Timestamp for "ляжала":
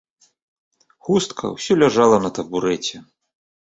1.85-2.17